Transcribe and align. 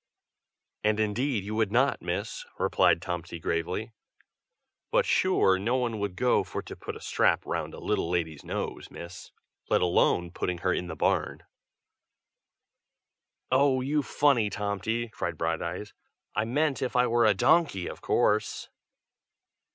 "And 0.83 0.99
indeed 0.99 1.43
you 1.43 1.53
would 1.53 1.71
not, 1.71 2.01
Miss!" 2.01 2.43
replied 2.57 3.03
Tomty 3.03 3.39
gravely. 3.39 3.91
"But 4.89 5.05
sure 5.05 5.59
no 5.59 5.75
one 5.75 5.99
would 5.99 6.15
go 6.15 6.43
for 6.43 6.63
to 6.63 6.75
put 6.75 6.95
a 6.95 6.99
strap 6.99 7.45
round 7.45 7.75
a 7.75 7.79
little 7.79 8.09
lady's 8.09 8.43
nose, 8.43 8.89
Miss, 8.89 9.31
let 9.69 9.79
alone 9.81 10.31
putting 10.31 10.57
her 10.65 10.73
in 10.73 10.87
the 10.87 10.95
barn." 10.95 11.43
"Oh! 13.51 13.81
you 13.81 14.01
funny 14.01 14.49
Tomty!" 14.49 15.09
cried 15.09 15.37
Brighteyes. 15.37 15.93
"I 16.33 16.45
meant, 16.45 16.81
if 16.81 16.95
I 16.95 17.05
were 17.05 17.27
a 17.27 17.35
donkey, 17.35 17.87
of 17.87 18.01
course!" 18.01 18.69